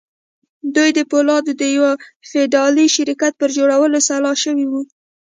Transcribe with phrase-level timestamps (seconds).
[0.75, 1.91] دوی د پولادو د يوه
[2.31, 4.81] فدرالي شرکت پر جوړولو سلا شوي وو.